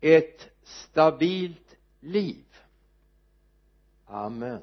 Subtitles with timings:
[0.00, 2.44] ett stabilt liv.
[4.06, 4.62] Amen.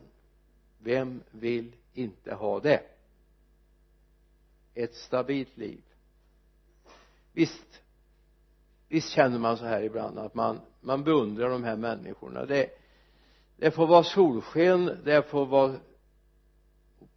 [0.79, 2.83] Vem vill inte ha det?
[4.73, 5.81] Ett stabilt liv.
[7.33, 7.81] Visst
[8.87, 12.45] visst känner man så här ibland att man man beundrar de här människorna.
[12.45, 12.69] Det
[13.57, 15.75] det får vara solsken det får vara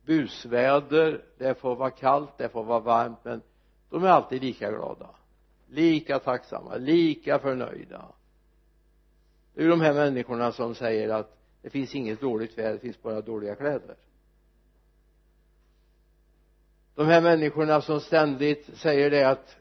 [0.04, 3.42] busväder det får vara kallt det får vara varmt men
[3.90, 5.10] de är alltid lika glada
[5.68, 8.12] lika tacksamma lika förnöjda.
[9.54, 12.78] Det är ju de här människorna som säger att det finns inget dåligt väder det
[12.78, 13.96] finns bara dåliga kläder.
[16.94, 19.56] De här människorna som ständigt säger det att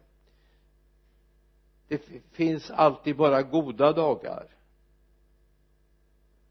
[1.87, 4.47] det finns alltid bara goda dagar.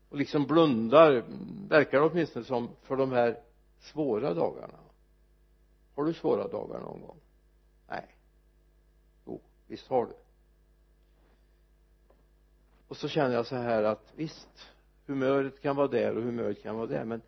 [0.09, 1.25] Och liksom blundar
[1.69, 3.41] verkar det åtminstone som för de här
[3.81, 4.79] svåra dagarna.
[5.95, 7.21] Har du svåra dagar någon gång?
[9.67, 10.13] Visst har du?
[12.89, 14.71] Och så känner jag så här att visst
[15.07, 17.23] humöret kan vara där och humöret kan vara där men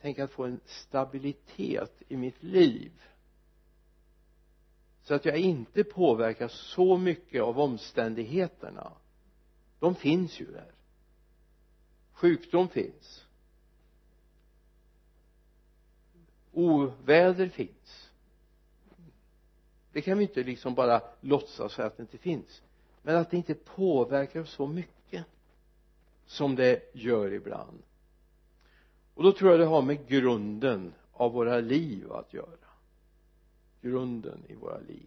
[0.00, 2.92] tänk att få en stabilitet i mitt liv.
[5.02, 8.92] Så att jag inte påverkas så mycket av omständigheterna.
[9.78, 10.72] De finns ju där.
[12.12, 13.26] Sjukdom finns.
[16.52, 18.05] Oväder finns
[19.96, 22.62] det kan vi inte liksom bara låtsas för att det inte finns.
[23.02, 25.24] Men att det inte påverkar oss så mycket
[26.26, 27.82] som det gör ibland.
[29.14, 32.68] Och då tror jag det har med grunden av våra liv att göra.
[33.80, 35.06] Grunden i våra liv.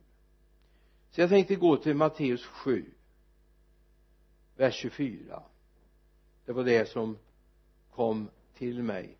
[1.11, 2.85] Så jag tänkte gå till Matteus 7
[4.55, 5.43] vers 24
[6.45, 7.17] det var det som
[7.91, 9.17] kom till mig.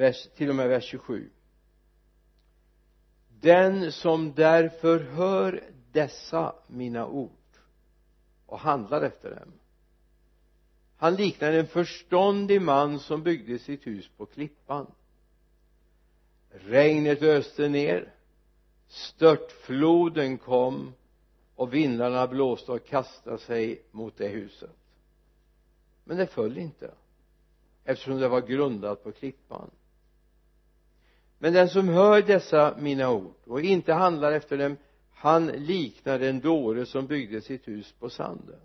[0.00, 1.30] Vers, till och med vers 27
[3.40, 7.30] den som därför hör dessa mina ord
[8.46, 9.52] och handlar efter dem
[11.00, 14.86] han liknar en förståndig man som byggde sitt hus på klippan.
[16.50, 18.12] Regnet öste ner
[18.86, 20.92] störtfloden kom
[21.54, 24.76] och vindarna blåste och kastade sig mot det huset.
[26.04, 26.94] Men det föll inte
[27.84, 29.70] eftersom det var grundat på klippan
[31.42, 34.76] men den som hör dessa mina ord och inte handlar efter dem
[35.12, 38.60] han liknar en dåre som byggde sitt hus på sanden.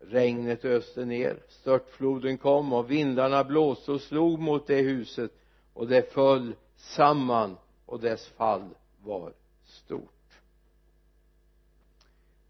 [0.00, 5.30] Regnet öste ner störtfloden kom och vindarna blåste och slog mot det huset
[5.72, 8.68] och det föll samman och dess fall
[9.02, 9.32] var
[9.64, 10.40] stort.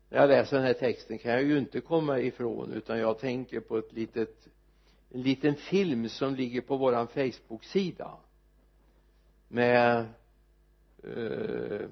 [0.09, 3.61] När jag läser den här texten kan jag ju inte komma ifrån utan jag tänker
[3.61, 4.49] på ett litet
[5.11, 8.11] en liten film som ligger på våran Facebook-sida
[9.49, 10.07] med
[11.03, 11.89] eh,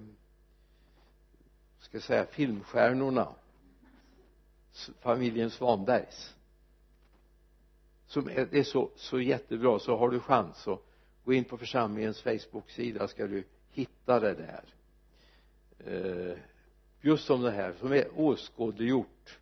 [1.79, 3.29] ska jag säga filmstjärnorna.
[5.01, 6.35] Familjen Svanbergs.
[8.07, 10.83] Som är, det är så, så jättebra så har du chans att
[11.25, 14.65] gå in på församlingens Facebook-sida ska du hitta det där.
[15.79, 16.39] Eh,
[17.01, 19.39] just som det här som är åskådliggjort.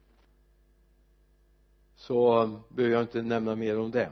[1.97, 4.11] Så behöver jag inte nämna mer om det.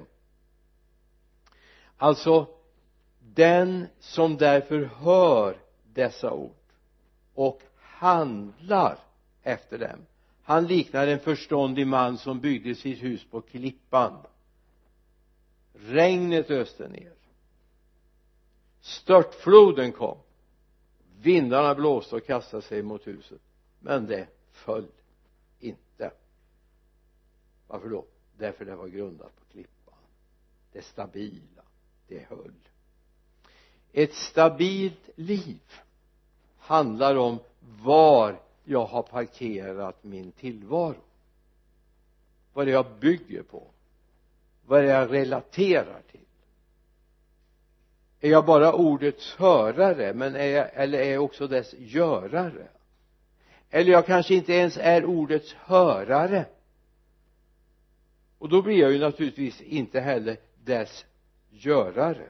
[1.96, 2.57] Alltså
[3.38, 5.56] den som därför hör
[5.94, 6.54] dessa ord
[7.34, 8.98] och handlar
[9.42, 9.98] efter dem.
[10.42, 14.26] Han liknar en förståndig man som byggde sitt hus på klippan.
[15.72, 17.12] Regnet öste ner.
[18.80, 20.18] Störtfloden kom.
[21.20, 23.40] Vindarna blåste och kastade sig mot huset.
[23.80, 24.88] Men det föll
[25.60, 26.10] inte.
[27.66, 28.04] Varför då?
[28.38, 29.94] Därför det var grundat på klippan.
[30.72, 31.62] Det stabila
[32.08, 32.52] det höll
[33.92, 35.60] ett stabilt liv
[36.58, 37.38] handlar om
[37.82, 41.02] var jag har parkerat min tillvaro.
[42.52, 43.62] Vad det är jag bygger på.
[44.66, 46.20] Vad det är jag relaterar till.
[48.20, 52.68] Är jag bara ordets hörare men är jag, eller är jag också dess görare?
[53.70, 56.46] Eller jag kanske inte ens är ordets hörare.
[58.38, 61.04] Och då blir jag ju naturligtvis inte heller dess
[61.50, 62.28] görare.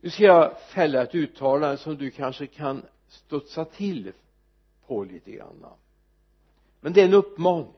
[0.00, 4.12] Nu ska jag fälla ett uttalande som du kanske kan studsa till
[4.86, 5.66] på lite grann.
[6.80, 7.72] Men det är en uppmaning.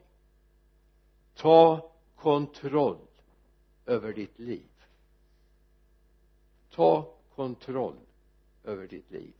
[1.35, 3.07] Ta kontroll
[3.87, 4.69] över ditt liv.
[6.71, 7.97] Ta kontroll
[8.65, 9.33] över ditt liv.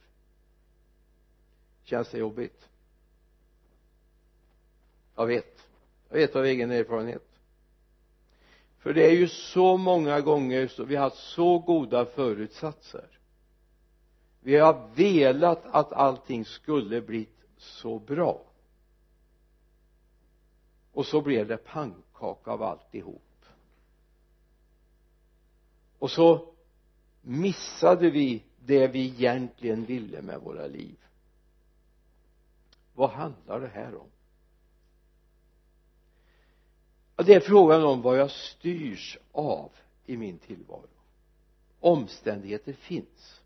[1.83, 2.69] Känns det jobbigt?
[5.17, 5.69] Jag vet.
[6.09, 7.28] Jag vet av egen erfarenhet
[8.79, 13.19] för det är ju så många gånger så vi har haft så goda förutsatser.
[14.41, 18.45] Vi har velat att allting skulle bli så bra.
[20.93, 23.45] Och så blev det pannkaka av alltihop.
[25.99, 26.55] Och så
[27.21, 30.97] missade vi det vi egentligen ville med våra liv.
[32.95, 34.11] Vad handlar det här om?
[37.19, 39.71] Och det är frågan om vad jag styrs av
[40.07, 40.89] i min tillvaro.
[41.81, 43.41] Omständigheter finns.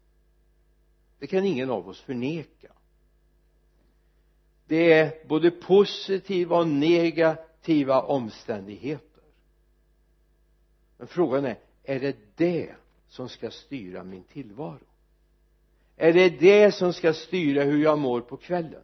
[1.18, 2.72] Det kan ingen av oss förneka.
[4.66, 9.24] Det är både positiva och negativa omständigheter.
[10.98, 12.74] Men frågan är är det det
[13.08, 14.86] som ska styra min tillvaro?
[15.96, 18.82] Är det det som ska styra hur jag mår på kvällen?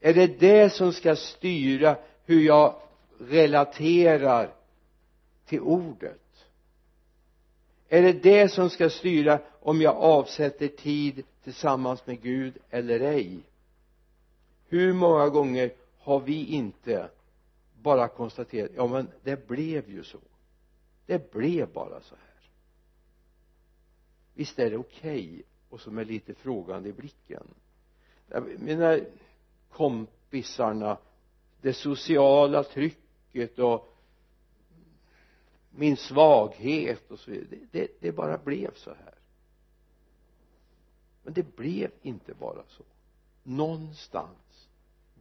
[0.00, 2.82] Är det det som ska styra hur jag
[3.18, 4.54] relaterar
[5.46, 6.46] till ordet?
[7.88, 13.38] Är det det som ska styra om jag avsätter tid tillsammans med Gud eller ej?
[14.68, 17.08] Hur många gånger har vi inte
[17.82, 20.18] bara konstaterat ja men det blev ju så.
[21.06, 22.50] Det blev bara så här.
[24.34, 27.46] Visst är det okej okay, och som är lite frågande i blicken?
[28.28, 29.00] Jag menar
[29.70, 30.98] kompisarna
[31.60, 33.01] det sociala trycket
[33.58, 33.92] och
[35.70, 37.48] min svaghet och så vidare.
[37.50, 39.14] Det, det, det bara blev så här.
[41.22, 42.84] Men det blev inte bara så.
[43.42, 44.68] Någonstans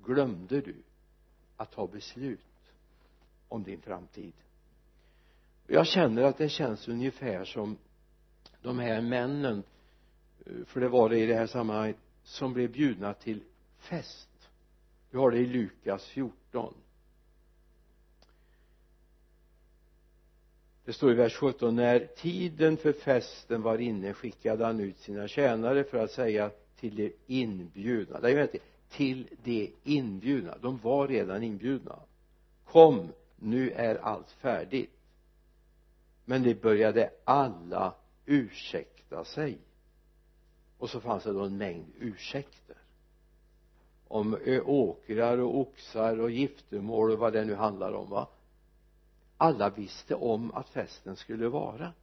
[0.03, 0.75] glömde du
[1.57, 2.73] att ta beslut
[3.47, 4.33] om din framtid.
[5.67, 7.77] Jag känner att det känns ungefär som
[8.61, 9.63] de här männen
[10.45, 13.43] eh, för det var det i det här sammanhanget som blev bjudna till
[13.77, 14.49] fest.
[15.09, 16.73] Vi har det i Lukas 14
[20.91, 25.27] det står i vers 17 när tiden för festen var inne skickade han ut sina
[25.27, 28.19] tjänare för att säga till de inbjudna.
[28.19, 28.49] Det är
[28.89, 30.57] till de inbjudna.
[30.61, 31.99] De var redan inbjudna.
[32.65, 34.91] Kom nu är allt färdigt.
[36.25, 37.93] Men de började alla
[38.25, 39.57] ursäkta sig.
[40.77, 42.77] Och så fanns det då en mängd ursäkter.
[44.07, 48.27] Om åkrar och oxar och giftermål och vad det nu handlar om va?
[49.41, 51.93] Alla visste om att festen skulle vara.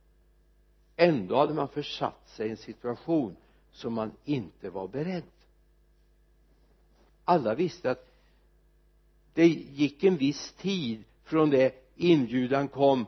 [0.96, 3.36] Ändå hade man försatt sig i en situation
[3.72, 5.22] som man inte var beredd.
[7.24, 8.06] Alla visste att
[9.34, 13.06] det gick en viss tid från det inbjudan kom.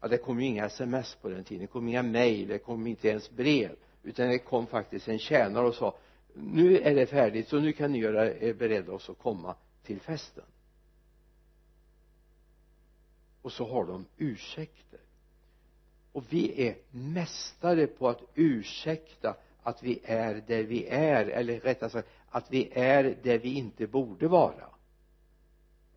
[0.00, 2.86] Ja det kom ju inga sms på den tiden det kom inga mejl det kom
[2.86, 5.96] inte ens brev utan det kom faktiskt en tjänare och sa
[6.34, 10.00] nu är det färdigt så nu kan ni göra er beredda och så komma till
[10.00, 10.44] festen
[13.42, 15.00] och så har de ursäkter.
[16.12, 21.90] Och vi är mästare på att ursäkta att vi är där vi är eller rättare
[21.90, 24.68] sagt att vi är där vi inte borde vara.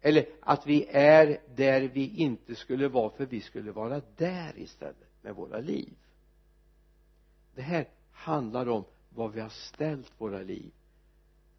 [0.01, 5.09] Eller att vi är där vi inte skulle vara för vi skulle vara där istället
[5.21, 5.93] med våra liv.
[7.55, 10.71] Det här handlar om vad vi har ställt våra liv.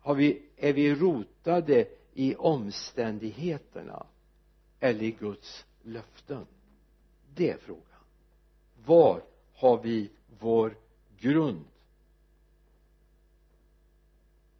[0.00, 4.06] Har vi, är vi rotade i omständigheterna
[4.80, 6.46] eller i Guds löften.
[7.34, 7.82] Det är frågan.
[8.84, 9.22] Var
[9.54, 10.76] har vi vår
[11.18, 11.64] grund?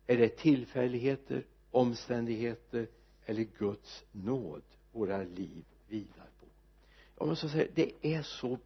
[0.07, 2.89] Är det tillfälligheter omständigheter
[3.25, 6.47] eller Guds nåd våra liv vilar på?
[7.19, 8.59] Jag måste säga det är så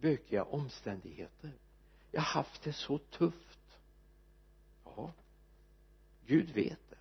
[0.00, 1.52] bökiga omständigheter.
[2.10, 3.78] Jag har haft det så tufft.
[4.84, 5.12] Ja
[6.26, 6.96] Gud vet det.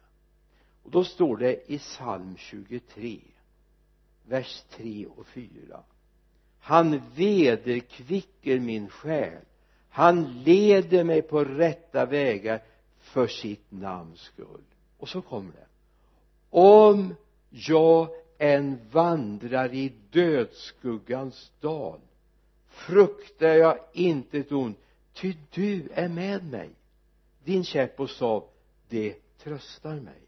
[0.83, 3.21] Och då står det i psalm 23
[4.25, 5.83] vers 3 och 4
[6.63, 9.41] han vederkvicker min själ.
[9.89, 12.63] Han leder mig på rätta vägar
[12.99, 14.63] för sitt namns skull.
[14.97, 15.67] Och så kommer det.
[16.49, 17.15] Om
[17.49, 21.99] jag än vandrar i dödsskuggans dal
[22.67, 24.79] fruktar jag inte ett ont
[25.13, 26.69] ty du är med mig.
[27.43, 28.47] Din käpp och stav
[28.89, 30.21] det tröstar mig.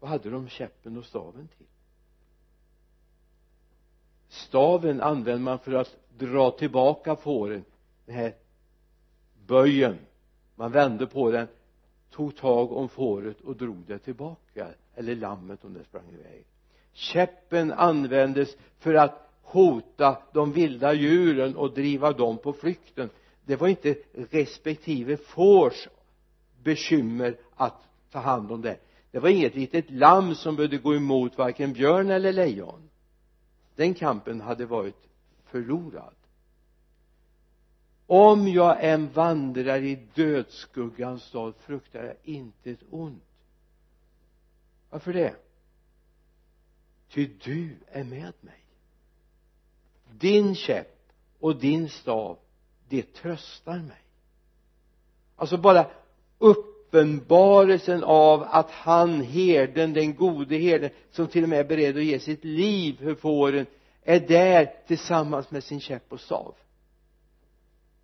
[0.00, 1.66] Vad hade de käppen och staven till?
[4.36, 7.64] Staven använder man för att dra tillbaka fåren.
[8.06, 8.34] Den här
[9.46, 9.98] böjen.
[10.54, 11.46] Man vände på den
[12.10, 14.68] tog tag om fåret och drog det tillbaka.
[14.94, 16.44] Eller lammet om det sprang iväg.
[16.92, 23.10] Käppen användes för att hota de vilda djuren och driva dem på flykten.
[23.44, 23.94] Det var inte
[24.30, 25.88] respektive fårs
[26.62, 28.76] bekymmer att ta hand om det.
[29.10, 32.90] Det var inget litet lamm som behövde gå emot varken björn eller lejon
[33.76, 35.08] den kampen hade varit
[35.44, 36.14] förlorad.
[38.06, 43.22] Om jag än vandrar i dödsskuggans dal fruktar jag inte ett ont.
[44.90, 45.36] Varför det?
[47.08, 48.64] Ty du är med mig.
[50.10, 52.38] Din käpp och din stav
[52.88, 54.02] det tröstar mig.
[55.36, 55.90] Alltså bara
[56.38, 61.96] upp uppenbarelsen av att han herden den gode herden som till och med är beredd
[61.96, 63.66] att ge sitt liv för fåren
[64.02, 66.54] är där tillsammans med sin käpp och stav.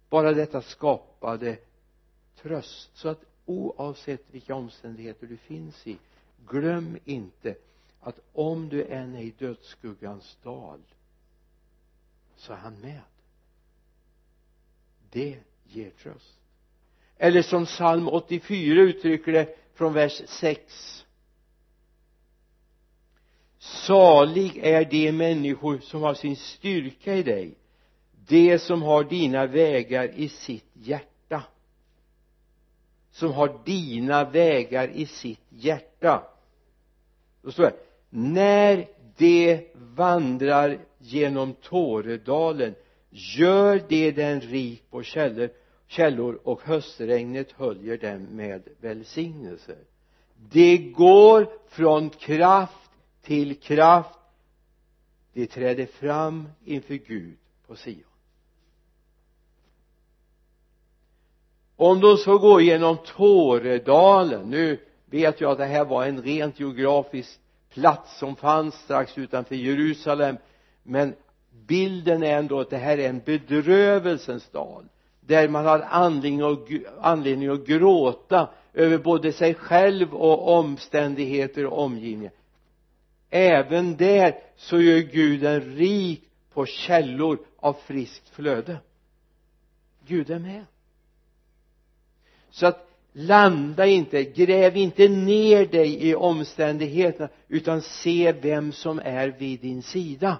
[0.08, 1.56] Bara detta skapade
[2.42, 5.98] tröst så att oavsett vilka omständigheter du finns i
[6.46, 7.54] glöm inte
[8.00, 10.80] att om du än är i dödsskuggans dal
[12.36, 13.00] så är han med.
[15.10, 16.41] Det ger tröst
[17.22, 21.04] eller som psalm 84 uttrycker det från vers 6
[23.58, 27.54] salig är de människor som har sin styrka i dig
[28.28, 31.42] de som har dina vägar i sitt hjärta.
[33.10, 36.22] Som har dina vägar i sitt hjärta.
[37.42, 37.76] Då står det
[38.10, 42.74] när de vandrar genom Tåredalen
[43.10, 45.50] gör de den rik på källor,
[45.92, 49.76] källor och höstregnet höljer dem med välsignelse.
[50.50, 52.90] De går från kraft
[53.22, 54.18] till kraft.
[55.32, 58.02] De träder fram inför Gud på Sion.
[61.76, 66.60] Om de så går genom Tåredalen nu vet jag att det här var en rent
[66.60, 70.36] geografisk plats som fanns strax utanför Jerusalem
[70.82, 71.14] men
[71.50, 74.84] bilden är ändå att det här är en bedrövelsens dal
[75.26, 76.58] där man har anledning att,
[77.00, 82.32] anledning att gråta över både sig själv och omständigheter och omgivningar.
[83.30, 88.78] Även där så gör Gud en rik på källor av friskt flöde.
[90.06, 90.64] Gud är med.
[92.50, 99.28] Så att landa inte gräv inte ner dig i omständigheterna utan se vem som är
[99.28, 100.38] vid din sida.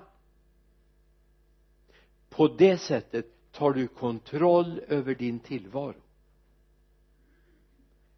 [2.31, 5.95] På det sättet tar du kontroll över din tillvaro?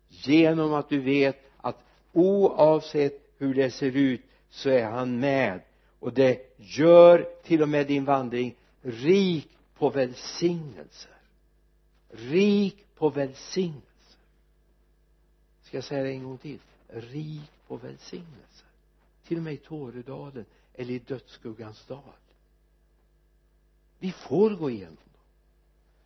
[0.09, 5.61] Genom att du vet att oavsett hur det ser ut så är han med.
[5.99, 11.17] Och det gör till och med din vandring rik på välsignelser.
[12.09, 14.19] Rik på välsignelser.
[15.63, 16.59] Ska jag säga det en gång till?
[16.89, 18.67] Rik på välsignelser.
[19.27, 22.03] Till och med i Tåredalen eller i dödsskuggans dal.
[23.99, 24.97] Vi får gå igenom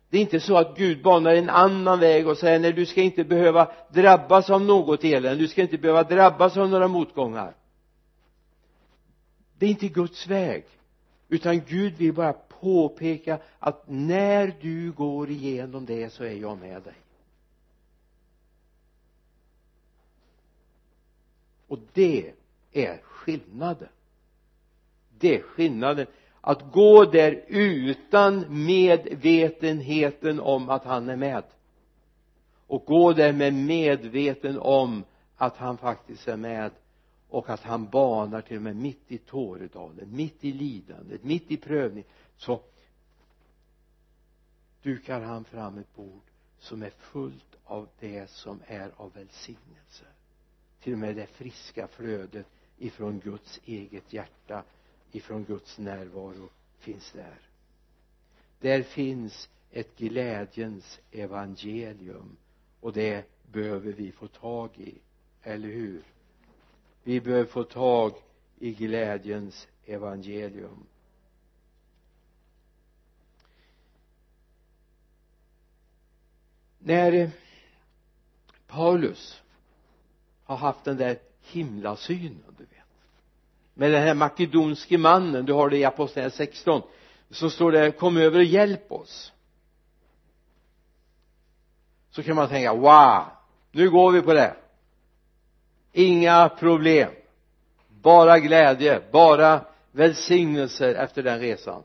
[0.09, 3.01] det är inte så att Gud banar en annan väg och säger nej du ska
[3.01, 5.43] inte behöva drabbas av något elände.
[5.43, 7.55] Du ska inte behöva drabbas av några motgångar.
[9.57, 10.65] Det är inte Guds väg
[11.29, 16.81] utan Gud vill bara påpeka att när du går igenom det så är jag med
[16.81, 16.93] dig.
[21.67, 22.33] Och det
[22.71, 23.89] är skillnaden.
[25.19, 26.07] Det är skillnaden
[26.49, 31.43] att gå där utan medvetenheten om att han är med.
[32.67, 35.03] Och gå där med medveten om
[35.35, 36.71] att han faktiskt är med
[37.29, 41.57] och att han banar till och med mitt i Tåredalen, mitt i lidandet, mitt i
[41.57, 42.03] prövning.
[42.37, 42.61] Så
[44.81, 46.23] dukar han fram ett bord
[46.59, 50.05] som är fullt av det som är av välsignelse.
[50.81, 54.63] Till och med det friska flödet ifrån Guds eget hjärta
[55.11, 57.39] ifrån Guds närvaro finns där.
[58.59, 62.37] Där finns ett glädjens evangelium
[62.79, 64.97] och det behöver vi få tag i
[65.43, 66.03] eller hur?
[67.03, 68.13] Vi behöver få tag
[68.59, 70.85] i glädjens evangelium.
[76.79, 77.29] När eh,
[78.67, 79.41] Paulus
[80.43, 82.78] har haft den där himlasynen du vet
[83.79, 86.81] med den här makedonske mannen du har det i apostlagärningarna 16
[87.29, 89.33] så står det kom över och hjälp oss.
[92.11, 93.23] Så kan man tänka wow
[93.71, 94.55] nu går vi på det.
[95.91, 97.11] Inga problem.
[98.01, 101.83] Bara glädje bara välsignelser efter den resan.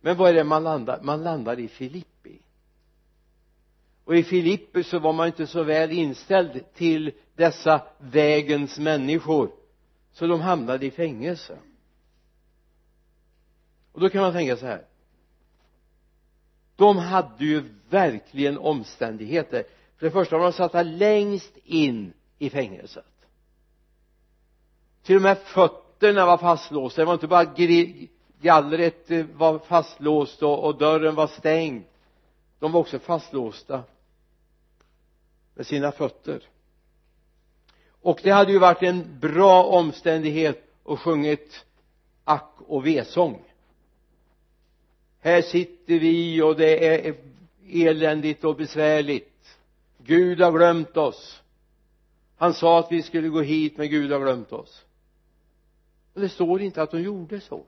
[0.00, 2.38] Men vad är det man landar man landar i Filippi?
[4.04, 9.63] Och i Filippi så var man inte så väl inställd till dessa vägens människor
[10.14, 11.58] så de hamnade i fängelse.
[13.92, 14.86] Och då kan man tänka så här.
[16.76, 19.64] De hade ju verkligen omständigheter.
[19.96, 23.04] För det första var de satta längst in i fängelset.
[25.02, 27.00] Till och med fötterna var fastlåsta.
[27.00, 27.54] Det var inte bara
[28.40, 31.84] gallret eh, var fastlåst och, och dörren var stängd.
[32.58, 33.82] De var också fastlåsta
[35.54, 36.42] med sina fötter
[38.04, 41.64] och det hade ju varit en bra omständighet och sjungit
[42.24, 43.42] ack och vesång.
[45.20, 47.14] Här sitter vi och det är
[47.68, 49.58] eländigt och besvärligt.
[49.98, 51.42] Gud har glömt oss.
[52.36, 54.84] Han sa att vi skulle gå hit men Gud har glömt oss.
[56.14, 57.64] Och det står inte att de gjorde så.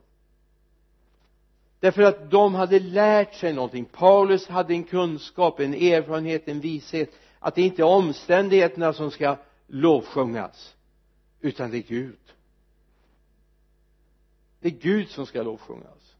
[1.81, 3.85] Därför att de hade lärt sig någonting.
[3.85, 9.37] Paulus hade en kunskap, en erfarenhet, en vishet att det inte är omständigheterna som ska
[9.67, 10.77] lovsjungas
[11.41, 12.19] utan det är Gud.
[14.61, 16.17] Det är Gud som ska lovsjungas.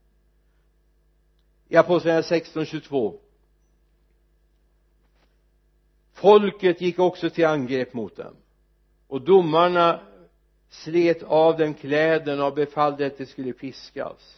[1.67, 3.19] I apostlagärningarna 16.22
[6.13, 8.35] folket gick också till angrepp mot dem
[9.07, 9.99] och domarna
[10.69, 14.37] slet av dem kläderna och befallde att de skulle piskas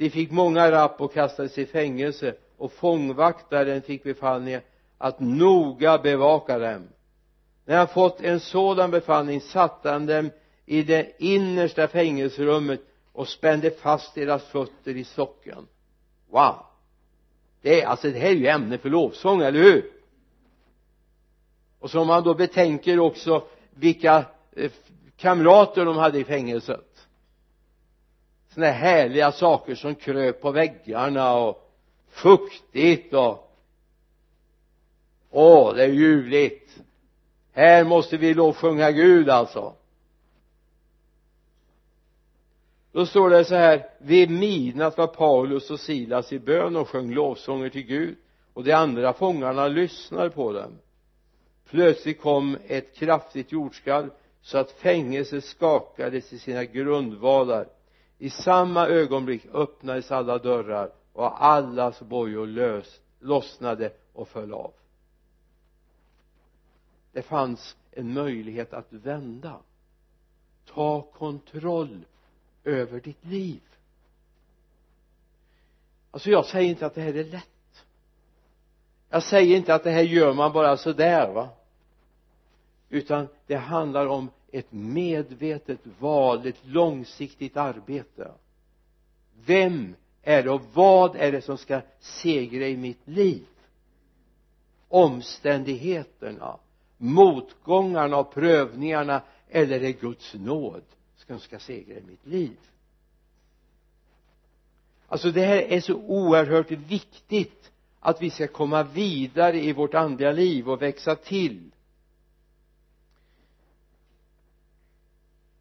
[0.00, 4.60] de fick många rapp och kastades i fängelse och fångvaktaren fick befallning
[4.98, 6.88] att noga bevaka dem
[7.70, 10.30] när han fått en sådan befallning satte han dem
[10.66, 12.80] i det innersta fängelserummet
[13.12, 15.66] och spände fast deras fötter i stocken
[16.30, 16.56] wow!
[17.62, 19.92] Det är alltså det här är ju ämne för lovsång, eller hur?
[21.78, 24.24] Och så om man då betänker också vilka
[24.56, 24.70] eh,
[25.16, 27.06] kamrater de hade i fängelset.
[28.48, 31.72] Sådana här härliga saker som kröp på väggarna och
[32.08, 33.56] fuktigt och
[35.30, 36.80] åh det är ljuvligt
[37.52, 39.74] här måste vi lovsjunga Gud alltså.
[42.92, 47.14] Då står det så här vid midnatt var Paulus och Silas i bön och sjöng
[47.14, 48.16] lovsånger till Gud
[48.52, 50.78] och de andra fångarna lyssnade på dem.
[51.70, 54.10] Plötsligt kom ett kraftigt jordskalv
[54.42, 57.66] så att fängelset skakades i sina grundvalar.
[58.18, 64.72] I samma ögonblick öppnades alla dörrar och allas bojor lös, lossnade och föll av
[67.12, 69.58] det fanns en möjlighet att vända.
[70.66, 72.04] Ta kontroll
[72.64, 73.60] över ditt liv.
[76.10, 77.84] Alltså jag säger inte att det här är lätt.
[79.08, 81.48] Jag säger inte att det här gör man bara sådär va?
[82.88, 88.30] Utan det handlar om ett medvetet val, ett långsiktigt arbete.
[89.44, 93.46] Vem är det och vad är det som ska segra i mitt liv?
[94.88, 96.58] Omständigheterna
[97.00, 100.82] motgångarna och prövningarna eller är Guds nåd
[101.16, 102.56] som ska segra i mitt liv?
[105.06, 110.32] Alltså det här är så oerhört viktigt att vi ska komma vidare i vårt andliga
[110.32, 111.70] liv och växa till.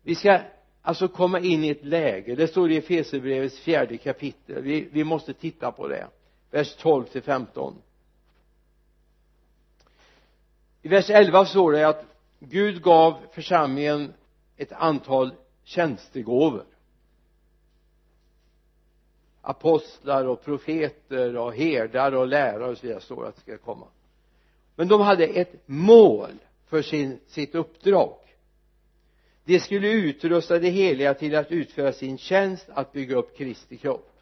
[0.01, 0.39] Vi ska
[0.81, 4.63] alltså komma in i ett läge det står i Efesierbrevets fjärde kapitel.
[4.63, 6.07] Vi, vi måste titta på det.
[6.51, 7.75] Vers 12 till 15
[10.81, 12.05] i vers 11 står det att
[12.39, 14.13] Gud gav församlingen
[14.57, 15.31] ett antal
[15.63, 16.65] tjänstegåvor.
[19.41, 23.57] Apostlar och profeter och herdar och lärare och så vidare står det att det ska
[23.57, 23.87] komma.
[24.75, 26.31] Men de hade ett mål
[26.65, 28.15] för sin, sitt uppdrag.
[29.43, 34.13] De skulle utrusta de heliga till att utföra sin tjänst att bygga upp Kristi kropp.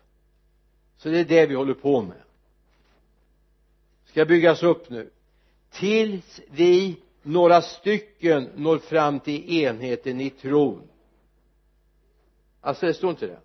[0.97, 2.21] Så det är det vi håller på med.
[4.05, 5.09] Ska byggas upp nu
[5.79, 10.87] tills vi några stycken når fram till enheten i tron.
[12.61, 13.39] Alltså det står inte det.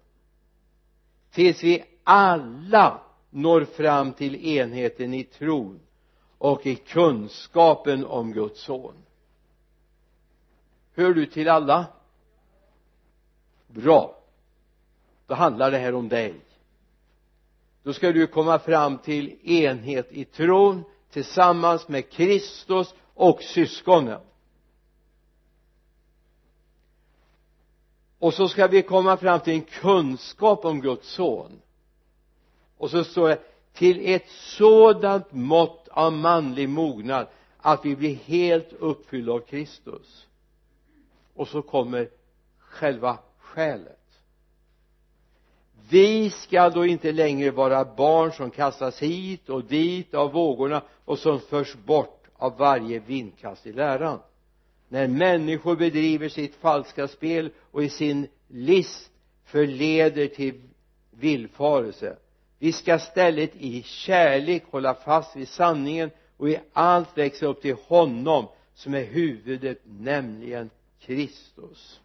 [1.31, 5.81] Tills vi alla når fram till enheten i tron
[6.39, 8.95] och i kunskapen om Guds son.
[10.95, 11.87] Hör du till alla?
[13.67, 14.19] Bra.
[15.27, 16.35] Då handlar det här om dig.
[17.83, 24.21] Då ska du komma fram till enhet i tron tillsammans med Kristus och syskonen.
[28.19, 31.61] Och så ska vi komma fram till en kunskap om Guds son.
[32.77, 33.41] Och så står det
[33.73, 40.27] till ett sådant mått av manlig mognad att vi blir helt uppfyllda av Kristus.
[41.35, 42.09] Och så kommer
[42.59, 44.03] själva skälet
[45.93, 51.19] vi ska då inte längre vara barn som kastas hit och dit av vågorna och
[51.19, 54.19] som förs bort av varje vindkast i läran.
[54.89, 59.11] När människor bedriver sitt falska spel och i sin list
[59.45, 60.63] förleder till
[61.11, 62.17] villfarelse.
[62.59, 67.77] Vi ska stället i kärlek hålla fast vid sanningen och i allt växa upp till
[67.87, 72.01] honom som är huvudet nämligen Kristus.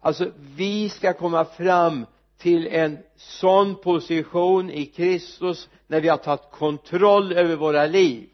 [0.00, 2.06] Alltså vi ska komma fram
[2.38, 8.28] till en sån position i Kristus när vi har tagit kontroll över våra liv.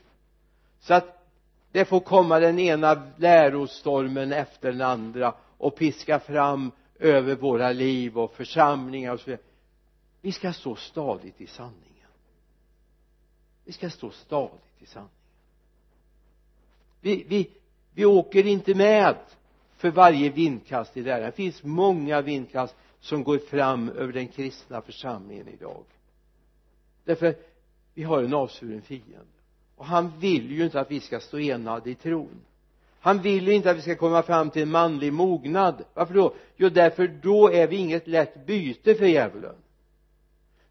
[0.81, 1.29] Så att
[1.73, 8.19] det får komma den ena lärostormen efter den andra och piska fram över våra liv
[8.19, 9.43] och församlingar och så vidare.
[10.21, 12.09] Vi ska stå stadigt i sanningen.
[13.65, 15.11] Vi ska stå stadigt i sanningen.
[17.01, 17.51] Vi, vi,
[17.95, 19.17] vi åker inte med
[19.77, 21.21] för varje vindkast i det här.
[21.21, 25.85] Det finns många vindkast som går fram över den kristna församlingen idag.
[27.05, 27.35] Därför
[27.95, 29.25] vi har en avsvuren fiende.
[29.77, 32.41] Och han vill ju inte att vi ska stå enade i tron.
[33.01, 35.85] Han vill inte att vi ska komma fram till en manlig mognad.
[35.95, 36.35] Varför då?
[36.57, 39.57] Jo därför då är vi inget lätt byte för djävulen.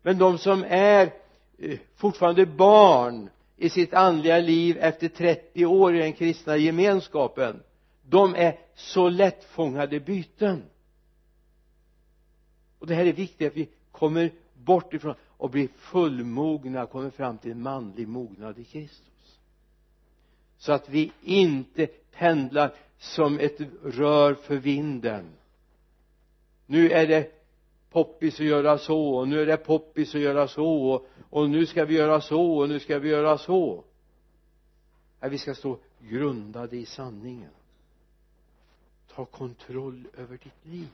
[0.01, 1.13] Men de som är
[1.57, 7.63] eh, fortfarande barn i sitt andliga liv efter 30 år i den kristna gemenskapen
[8.09, 10.63] de är så lättfångade byten
[12.83, 17.37] och det här är viktigt att vi kommer bort ifrån och blir fullmogna kommer fram
[17.37, 19.39] till en manlig mognad i Kristus.
[20.57, 25.25] Så att vi inte pendlar som ett rör för vinden.
[26.65, 27.31] Nu är det
[27.89, 31.65] poppis att göra så och nu är det poppis att göra så och, och nu
[31.65, 33.83] ska vi göra så och nu ska vi göra så.
[35.19, 37.51] Nej, vi ska stå grundade i sanningen.
[39.15, 40.87] Ta kontroll över ditt liv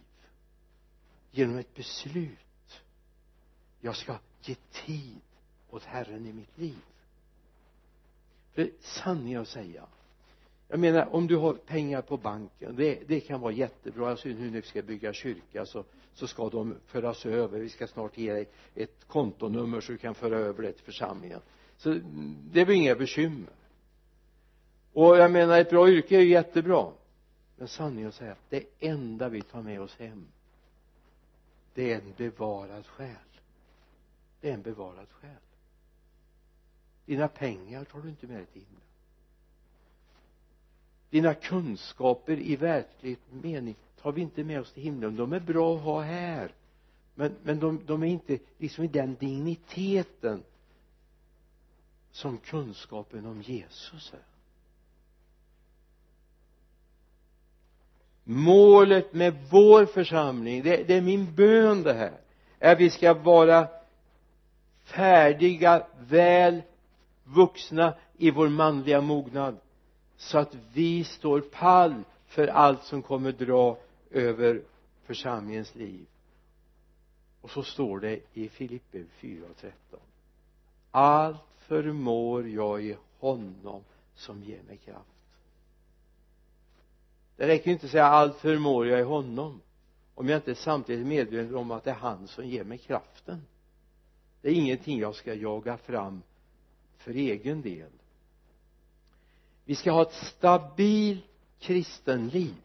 [1.32, 2.82] genom ett beslut.
[3.82, 5.22] Jag ska ge tid
[5.70, 6.82] åt Herren i mitt liv.
[8.54, 9.88] För sanningen att säga
[10.72, 14.10] jag menar om du har pengar på banken det, det kan vara jättebra.
[14.10, 17.60] Alltså nu när vi ska bygga kyrka så, så ska de föras över.
[17.60, 21.39] Vi ska snart ge dig ett kontonummer så du kan föra över det till församlingen.
[21.78, 23.54] Så mm, det blir inga bekymmer.
[24.94, 26.92] Och jag menar ett bra yrke är ju jättebra.
[27.56, 30.28] Men sanningen att säga det enda vi tar med oss hem
[31.74, 33.16] det är en bevarad själ.
[34.42, 35.32] Det är en bevarad själ.
[37.06, 38.82] Dina pengar tar du inte med dig till himlen.
[41.10, 45.16] Dina kunskaper i verklig mening tar vi inte med oss till himlen.
[45.16, 46.52] De är bra att ha här
[47.20, 50.44] men, men de, de är inte liksom i den digniteten
[52.12, 54.38] som kunskapen om Jesus är.
[58.32, 62.18] Målet med vår församling det, det är min bön det här
[62.60, 63.68] är att vi ska vara
[64.84, 66.62] färdiga väl
[67.24, 69.58] vuxna i vår manliga mognad
[70.18, 73.78] så att vi står pall för allt som kommer dra
[74.12, 74.62] över
[75.04, 76.06] församlingens liv.
[77.42, 80.00] Och så står det i Filippe 4 och 13
[80.92, 83.84] allt förmår jag i honom
[84.15, 85.19] som ger mig kraft
[87.39, 89.62] det räcker inte att säga allt förmår jag i honom.
[90.15, 93.45] Om jag inte samtidigt är medveten om att det är han som ger mig kraften.
[94.41, 96.21] Det är ingenting jag ska jaga fram
[96.97, 97.91] för egen del.
[99.65, 101.25] Vi ska ha ett stabilt
[101.60, 102.56] kristenliv.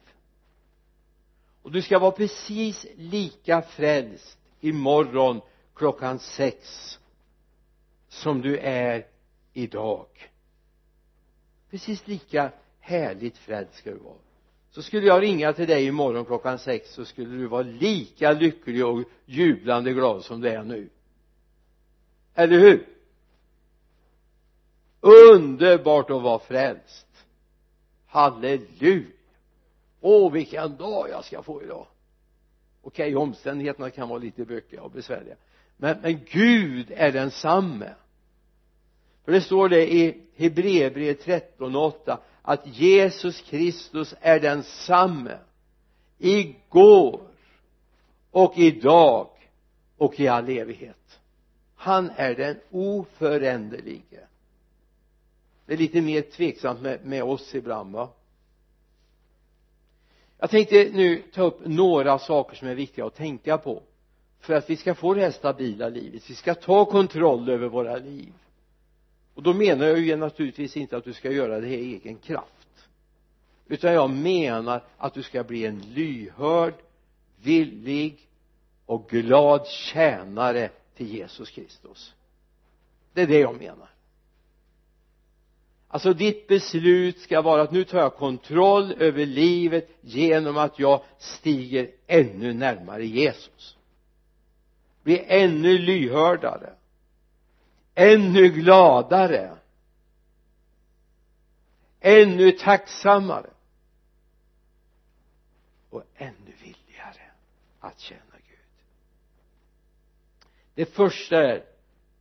[1.63, 5.41] Och du ska vara precis lika frälst imorgon
[5.75, 6.99] klockan sex
[8.09, 9.07] som du är
[9.53, 10.07] idag.
[11.71, 14.34] Precis lika härligt frälst ska du vara
[14.75, 18.87] så skulle jag ringa till dig imorgon klockan sex så skulle du vara lika lycklig
[18.87, 20.89] och jublande glad som du är nu.
[22.35, 22.87] Eller hur?
[25.01, 27.07] Underbart att vara frälst.
[28.07, 29.07] Halleluja!
[30.01, 31.87] Åh vilken dag jag ska få idag.
[32.83, 35.37] Okej omständigheterna kan vara lite bökiga och besvärliga.
[35.77, 37.95] Men, men Gud är densamme.
[39.25, 45.39] För det står det i Hebreerbrevet 13 och 8 att Jesus Kristus är densamme
[46.19, 47.21] igår
[48.31, 49.29] och idag
[49.97, 51.21] och i all evighet.
[51.75, 54.21] Han är den oföränderlige.
[55.67, 58.09] Det är lite mer tveksamt med, med oss ibland va?
[60.39, 63.83] Jag tänkte nu ta upp några saker som är viktiga att tänka på
[64.41, 66.31] för att vi ska få det här stabila livet.
[66.31, 68.33] Vi ska ta kontroll över våra liv
[69.35, 72.89] och då menar jag ju naturligtvis inte att du ska göra det i egen kraft.
[73.67, 76.75] Utan jag menar att du ska bli en lyhörd
[77.43, 78.29] villig
[78.87, 82.15] och glad tjänare till Jesus Kristus.
[83.13, 83.89] Det är det jag menar.
[85.89, 91.03] Alltså ditt beslut ska vara att nu tar jag kontroll över livet genom att jag
[91.19, 93.77] stiger ännu närmare Jesus.
[95.03, 96.73] Blir ännu lyhördare
[97.95, 99.57] ännu gladare.
[102.01, 103.51] Ännu tacksammare.
[105.91, 107.31] Och ännu villigare
[107.81, 108.59] att tjäna Gud.
[110.75, 111.65] Det första är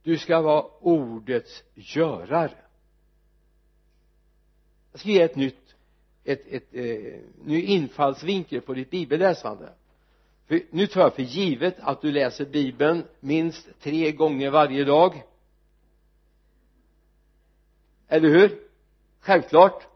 [0.03, 2.57] du ska vara ordets görare.
[4.91, 5.63] Jag ska ge ett nytt
[6.23, 9.69] ett, ett, ett, eh, ny infallsvinkel på ditt bibelläsande.
[10.47, 15.23] För nu tar jag för givet att du läser bibeln minst tre gånger varje dag
[18.13, 18.60] eller hur?
[19.19, 19.88] Självklart.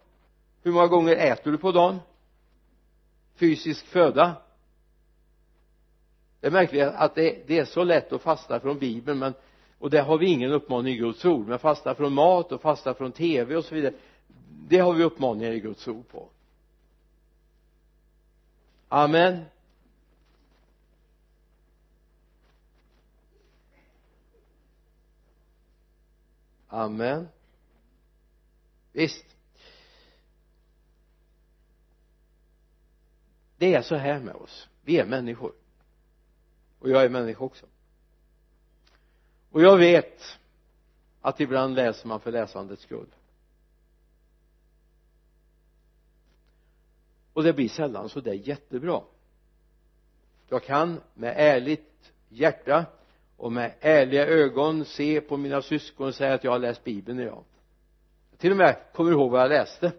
[0.63, 1.99] Hur många gånger äter du på dagen?
[3.35, 4.35] Fysisk föda?
[6.39, 9.33] Det är märkligt att det, det är så lätt att fasta från bibeln men
[9.79, 12.93] och där har vi ingen uppmaning i Guds ord men fasta från mat och fasta
[12.93, 13.93] från tv och så vidare
[14.67, 16.29] det har vi uppmaningar i Guds ord på.
[18.87, 19.45] Amen.
[26.67, 27.27] Amen
[28.97, 29.25] visst.
[33.57, 34.69] Det är så här med oss.
[34.81, 35.53] Vi är människor.
[36.79, 37.65] Och jag är människa också.
[39.51, 40.39] Och jag vet
[41.21, 43.07] att ibland läser man för läsandets skull.
[47.33, 49.01] Och det blir sällan så där jättebra.
[50.49, 52.85] Jag kan med ärligt hjärta
[53.35, 57.19] och med ärliga ögon se på mina syskon och säga att jag har läst bibeln
[57.19, 57.43] idag
[58.37, 59.91] till och med kommer ihåg vad jag läste?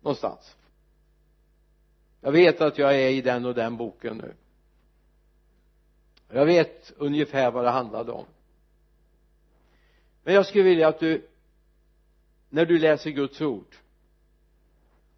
[0.00, 0.56] Någonstans.
[2.20, 4.34] Jag vet att jag är i den och den boken nu.
[6.28, 8.24] Jag vet ungefär vad det handlade om.
[10.22, 11.28] Men jag skulle vilja att du
[12.48, 13.76] när du läser Guds ord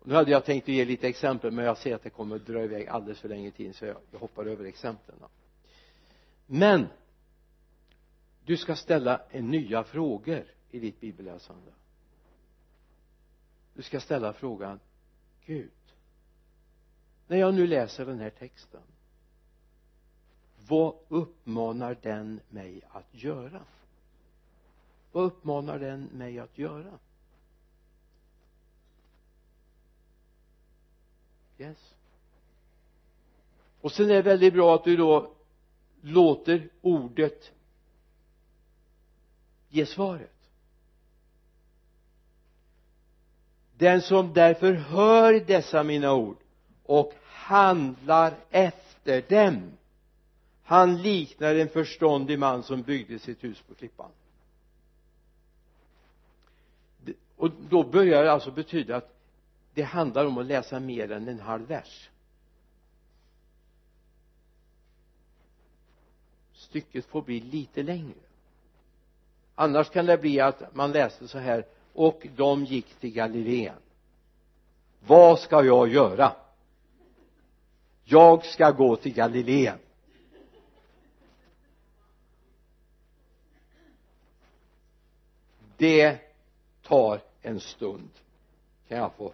[0.05, 2.47] nu hade jag tänkt att ge lite exempel men jag ser att det kommer att
[2.47, 5.17] dra iväg alldeles för länge tid så jag, jag hoppar över exemplen
[6.47, 6.87] men
[8.45, 11.71] du ska ställa en nya frågor i ditt bibelläsande
[13.79, 14.81] du ska ställa frågan
[15.47, 15.71] Gud
[17.27, 18.83] när jag nu läser den här texten
[20.69, 23.63] vad uppmanar den mig att göra?
[25.13, 26.99] Vad uppmanar den mig att göra?
[31.59, 31.95] Yes.
[33.81, 35.35] Och sen är det väldigt bra att du då
[36.01, 37.53] låter ordet
[39.69, 40.38] ge svaret.
[43.79, 46.37] Den som därför hör dessa mina ord
[46.83, 49.79] och handlar efter dem
[50.69, 54.11] han liknar en förståndig man som byggde sitt hus på klippan.
[57.37, 59.15] Och då börjar det alltså betyda att
[59.75, 62.11] det handlar om att läsa mer än en halv vers.
[66.53, 68.19] Stycket får bli lite längre.
[69.55, 71.65] Annars kan det bli att man läser så här
[71.99, 73.77] och de gick till Galileen.
[75.07, 76.33] Vad ska jag göra?
[78.05, 79.79] Jag ska gå till Galileen.
[85.77, 86.19] Det
[86.83, 88.11] tar en stund
[88.89, 89.33] kan jag få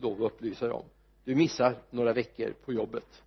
[0.00, 0.84] lov att upplysa dig om.
[1.24, 3.22] Du missar några veckor på jobbet.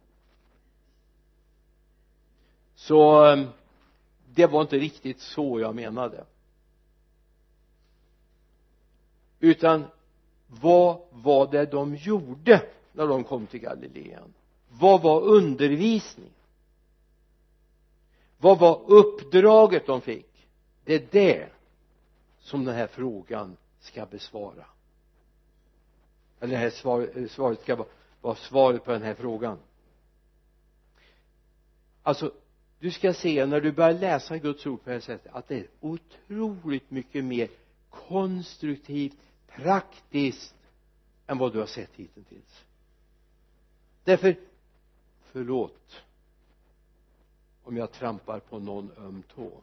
[2.75, 3.47] Så ehm,
[4.33, 6.25] det var inte riktigt så jag menade.
[9.45, 9.85] Utan
[10.47, 14.33] vad var det de gjorde när de kom till Galileen?
[14.69, 16.33] Vad var undervisningen?
[18.37, 20.47] Vad var uppdraget de fick?
[20.83, 21.49] Det är det
[22.39, 24.65] som den här frågan ska besvara.
[26.39, 27.87] Eller det här svaret, eh, svaret ska vara,
[28.21, 29.57] vara svaret på den här frågan.
[32.03, 32.31] Alltså
[32.79, 35.55] du ska se när du börjar läsa Guds ord på det här sättet att det
[35.55, 37.47] är otroligt mycket mer
[37.89, 39.17] konstruktivt
[39.55, 40.55] praktiskt
[41.27, 42.65] än vad du har sett hittills.
[44.03, 44.35] Därför
[45.21, 46.03] förlåt
[47.63, 49.61] om jag trampar på någon öm tå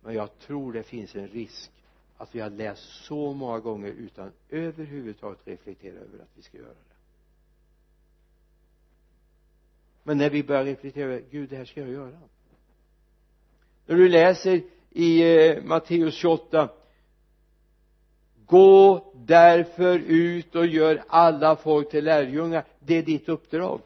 [0.00, 1.70] men jag tror det finns en risk
[2.16, 6.68] att vi har läst så många gånger utan överhuvudtaget reflektera över att vi ska göra
[6.68, 6.94] det.
[10.02, 12.18] Men när vi börjar reflektera över Gud det här ska jag göra.
[13.86, 16.68] När du läser i eh, Matteus 28
[18.50, 22.64] gå därför ut och gör alla folk till lärjungar.
[22.78, 23.80] Det är ditt uppdrag.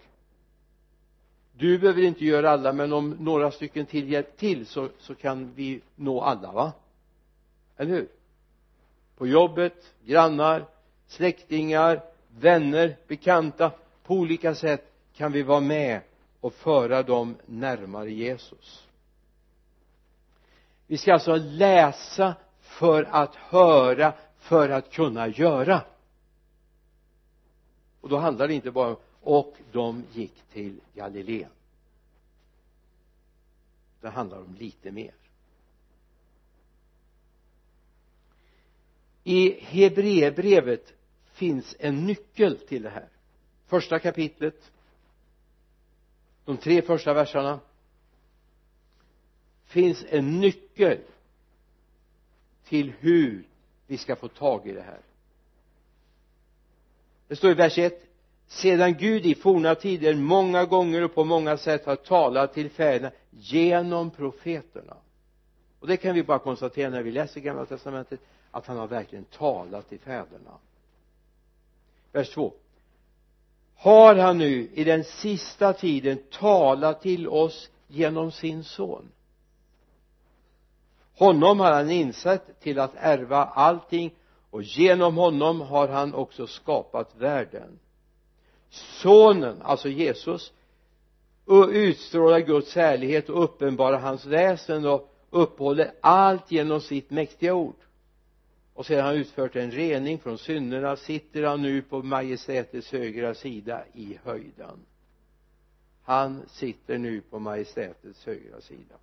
[1.53, 5.53] Du behöver inte göra alla men om några stycken till hjälp till så, så kan
[5.55, 6.73] vi nå alla va?
[7.77, 8.09] Eller hur?
[9.17, 10.65] På jobbet, grannar,
[11.07, 13.71] släktingar, vänner, bekanta.
[14.07, 16.01] På olika sätt kan vi vara med
[16.41, 18.87] och föra dem närmare Jesus.
[20.87, 24.13] Vi ska alltså läsa för att höra
[24.45, 25.85] för att kunna göra.
[28.01, 31.51] Och då handlar det inte bara om och de gick till Galileen.
[34.01, 35.15] Det handlar om lite mer.
[39.25, 40.93] I Hebreerbrevet
[41.25, 43.09] finns en nyckel till det här.
[43.67, 44.73] Första kapitlet
[46.45, 47.61] de tre första verserna
[49.65, 51.01] finns en nyckel
[52.65, 53.49] till hur
[53.87, 55.01] vi ska få tag i det här.
[57.29, 58.03] Det står i vers 1
[58.47, 63.11] sedan Gud i forna tider många gånger och på många sätt har talat till fäderna
[63.31, 64.97] genom profeterna.
[65.81, 68.21] Och det kan vi bara konstatera när vi läser gamla testamentet
[68.51, 70.59] att han har verkligen talat till fäderna.
[72.13, 72.53] Vers 2
[73.77, 79.09] har han nu i den sista tiden talat till oss genom sin son?
[81.15, 84.15] Honom har han insett till att ärva allting
[84.51, 87.79] och genom honom har han också skapat världen.
[88.71, 90.53] Sonen, alltså Jesus
[91.71, 97.77] utstrålar Guds härlighet och uppenbarar hans väsen och uppehåller allt genom sitt mäktiga ord.
[98.75, 103.85] Och sedan han utfört en rening från synderna sitter han nu på majestätets högra sida
[103.95, 104.87] i höjden.
[106.03, 108.95] Han sitter nu på majestätets högra sida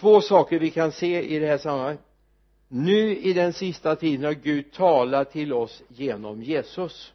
[0.00, 2.00] två saker vi kan se i det här sammanhanget.
[2.68, 7.12] Nu i den sista tiden har Gud talat till oss genom Jesus.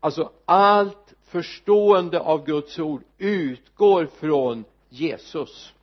[0.00, 5.74] Alltså allt förstående av Guds ord utgår från Jesus.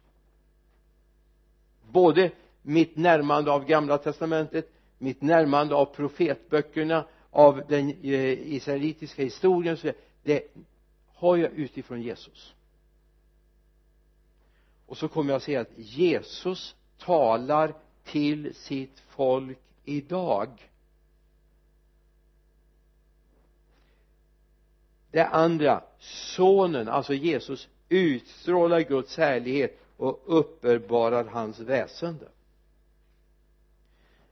[1.91, 9.77] Både mitt närmande av gamla testamentet mitt närmande av profetböckerna av den eh, israelitiska historien
[9.77, 9.91] så
[10.23, 10.43] det
[11.15, 12.53] har jag utifrån Jesus
[14.87, 17.73] och så kommer jag att säga att Jesus talar
[18.03, 20.71] till sitt folk idag.
[25.11, 32.27] Det andra sonen alltså Jesus utstrålar Guds härlighet och uppenbarar hans väsende.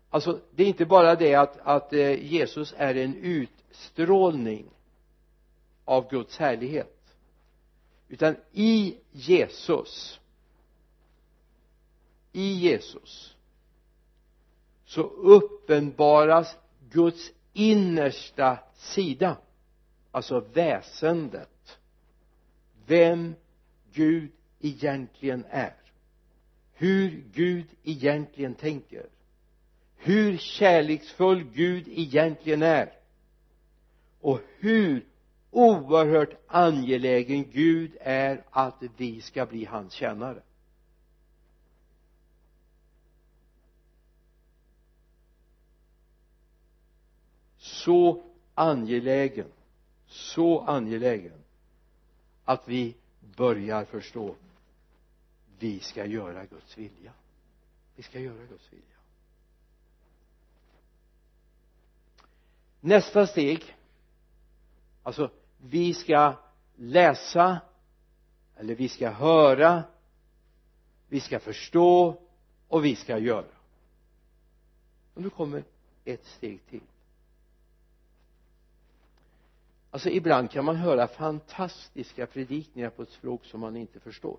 [0.09, 4.65] Alltså det är inte bara det att, att eh, Jesus är en utstrålning
[5.85, 7.15] av Guds härlighet
[8.07, 10.19] utan i Jesus
[12.35, 13.35] i Jesus
[14.85, 16.55] så uppenbaras
[16.91, 19.37] Guds innersta sida
[20.11, 21.79] alltså väsendet
[22.85, 23.35] vem
[23.93, 25.75] Gud egentligen är
[26.73, 29.05] hur Gud egentligen tänker
[29.97, 32.93] hur kärleksfull Gud egentligen är
[34.21, 35.05] och hur
[35.51, 40.41] oerhört angelägen Gud är att vi ska bli hans tjänare.
[47.85, 48.23] Så
[48.55, 49.51] angelägen
[50.07, 51.43] så angelägen
[52.45, 52.95] att vi
[53.35, 54.35] börjar förstå.
[55.59, 57.13] Vi ska göra Guds vilja.
[57.95, 58.85] Vi ska göra Guds vilja.
[62.79, 63.75] Nästa steg
[65.03, 66.33] alltså vi ska
[66.75, 67.61] läsa
[68.55, 69.83] eller vi ska höra
[71.07, 72.21] vi ska förstå
[72.67, 73.45] och vi ska göra.
[75.13, 75.63] Och nu kommer
[76.05, 76.81] ett steg till
[79.95, 84.37] alltså ibland kan man höra fantastiska predikningar på ett språk som man inte förstår.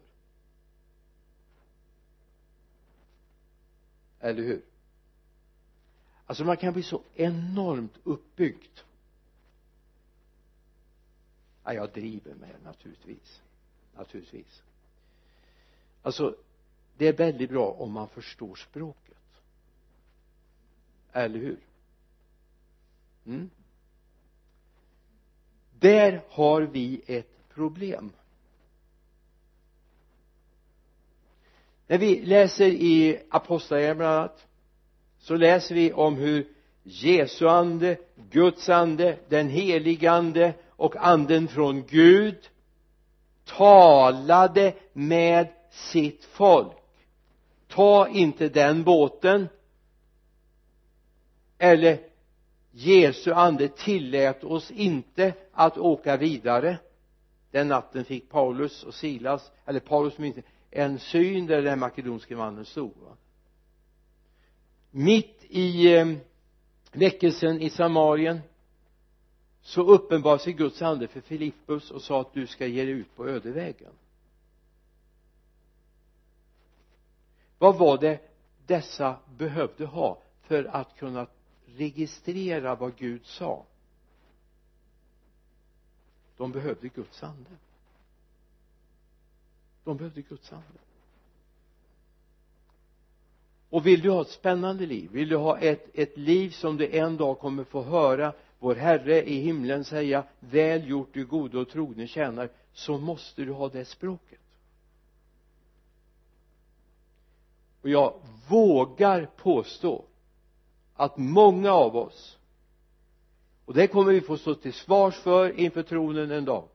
[4.21, 4.63] Eller hur?
[6.27, 8.79] Alltså man kan bli så enormt uppbyggd.
[11.65, 13.43] Ja, jag driver med naturligtvis.
[13.97, 14.63] Naturligtvis.
[16.03, 16.37] Alltså
[16.97, 19.43] det är väldigt bra om man förstår språket.
[21.13, 21.61] Eller hur?
[23.27, 23.51] Mm
[25.79, 28.13] där har vi ett problem.
[31.87, 34.47] När vi läser i apostlagärningarna bland annat
[35.19, 36.47] så läser vi om hur
[36.83, 37.97] Jesu ande,
[38.31, 42.51] Guds ande, den helige ande och anden från Gud
[43.45, 46.73] talade med sitt folk.
[47.69, 49.49] Ta inte den båten
[51.59, 51.99] eller
[52.79, 56.79] Jesu ande tillät oss inte att åka vidare
[57.51, 60.37] den natten fick Paulus och Silas eller Paulus minns
[60.71, 63.17] en syn där den makedonske mannen stod va?
[64.91, 66.07] mitt i eh,
[66.93, 68.41] väckelsen i Samarien
[69.61, 73.17] så uppenbar sig Guds ande för Filippus och sa att du ska ge dig ut
[73.17, 73.93] på ödevägen
[77.59, 78.21] vad var det
[78.67, 81.27] dessa behövde ha för att kunna
[81.67, 83.65] registrera vad Gud sa.
[86.37, 87.51] De behövde Guds ande.
[89.85, 90.79] De behövde Guds ande.
[93.71, 96.97] Och vill du ha ett spännande liv vill du ha ett, ett liv som du
[96.97, 101.69] en dag kommer få höra vår Herre i himlen säga väl gjort du gode och
[101.69, 104.41] trogne tjänare så måste du ha det språket.
[107.83, 110.05] Och jag vågar påstå
[110.97, 112.39] att många av oss
[113.65, 116.69] och det kommer vi få stå till svars för inför tronen en dag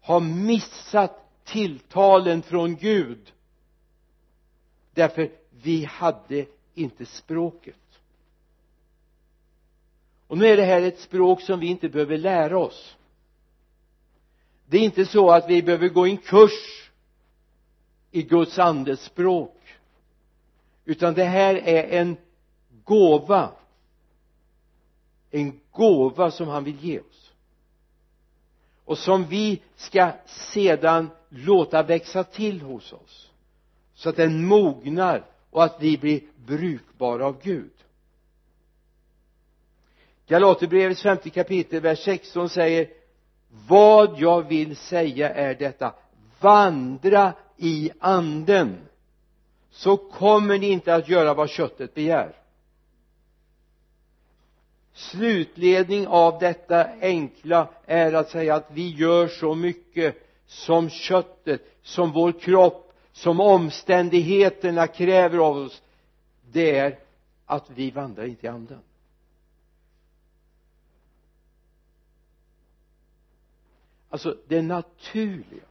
[0.00, 3.32] har missat tilltalen från Gud
[4.94, 5.30] därför
[5.62, 7.76] vi hade inte språket.
[10.26, 12.96] Och nu är det här ett språk som vi inte behöver lära oss.
[14.66, 16.90] Det är inte så att vi behöver gå en kurs
[18.10, 19.56] i Guds andes språk
[20.84, 22.16] utan det här är en
[22.84, 23.50] gåva.
[25.30, 27.32] En gåva som han vill ge oss.
[28.84, 33.30] Och som vi ska sedan låta växa till hos oss.
[33.94, 37.70] Så att den mognar och att vi blir brukbara av Gud.
[40.26, 42.88] Galaterbrevets femte kapitel vers 16 säger
[43.68, 45.94] vad jag vill säga är detta.
[46.40, 48.78] Vandra i anden.
[49.70, 52.39] Så kommer ni inte att göra vad köttet begär
[54.92, 60.16] slutledning av detta enkla är att säga att vi gör så mycket
[60.46, 65.82] som köttet, som vår kropp, som omständigheterna kräver av oss.
[66.52, 66.98] Det är
[67.46, 68.80] att vi vandrar inte i anden.
[74.08, 75.62] Alltså det naturliga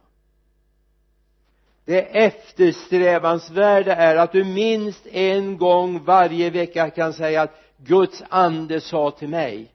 [1.90, 7.54] det eftersträvansvärda är att du minst en gång varje vecka kan säga att
[7.84, 9.72] Guds ande sa till mig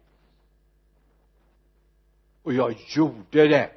[2.44, 3.72] och jag gjorde det.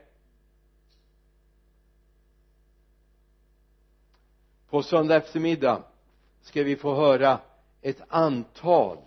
[4.71, 5.83] På söndag eftermiddag
[6.43, 7.41] ska vi få höra
[7.83, 8.99] ett antal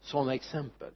[0.00, 0.92] sådana exempel.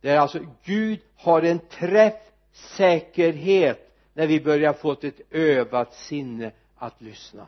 [0.00, 7.00] Det är alltså Gud har en träffsäkerhet när vi börjar få ett övat sinne att
[7.00, 7.46] lyssna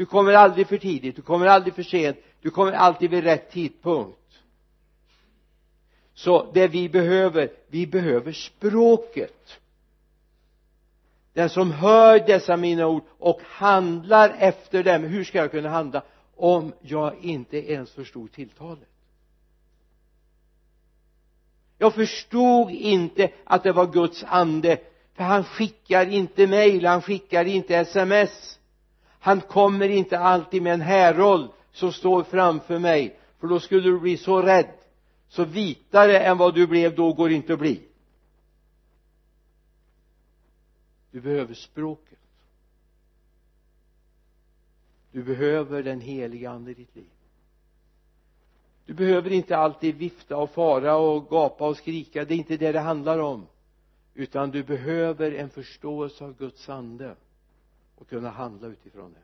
[0.00, 3.50] du kommer aldrig för tidigt, du kommer aldrig för sent du kommer alltid vid rätt
[3.50, 4.42] tidpunkt.
[6.14, 9.60] Så det vi behöver, vi behöver språket.
[11.32, 16.02] Den som hör dessa mina ord och handlar efter dem, hur ska jag kunna handla
[16.36, 18.88] om jag inte ens förstod tilltalet?
[21.78, 24.78] Jag förstod inte att det var Guds ande
[25.14, 28.59] för han skickar inte mejl, han skickar inte sms
[29.20, 34.00] han kommer inte alltid med en härold som står framför mig för då skulle du
[34.00, 34.72] bli så rädd.
[35.28, 37.82] Så vitare än vad du blev då går inte att bli.
[41.10, 42.18] Du behöver språket.
[45.12, 47.10] Du behöver den heliga ande i ditt liv.
[48.86, 52.24] Du behöver inte alltid vifta och fara och gapa och skrika.
[52.24, 53.46] Det är inte det det handlar om.
[54.14, 57.16] Utan du behöver en förståelse av Guds ande
[58.00, 59.20] och kunna handla utifrån det.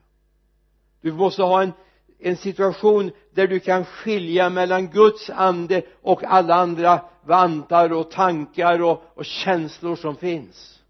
[1.00, 1.72] Du måste ha en
[2.18, 8.82] en situation där du kan skilja mellan Guds ande och alla andra vantar och tankar
[8.82, 10.82] och, och känslor som finns.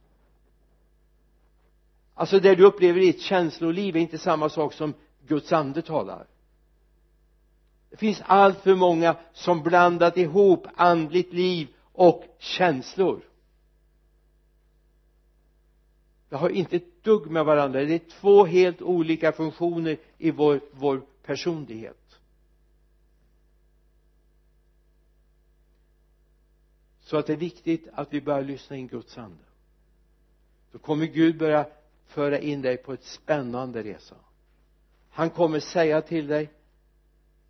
[2.15, 4.95] Alltså det du upplever i ett känsloliv är inte samma sak som
[5.27, 6.27] Guds ande talar.
[7.91, 13.21] Det finns allt för många som blandat ihop andligt liv och känslor
[16.29, 17.85] det har inte ett dugg med varandra.
[17.85, 22.19] Det är två helt olika funktioner i vår, vår personlighet.
[27.01, 29.45] Så att det är viktigt att vi börjar lyssna in Guds ande.
[30.73, 31.67] Då kommer Gud börja
[32.07, 34.17] föra in dig på ett spännande resa.
[35.11, 36.51] Han kommer säga till dig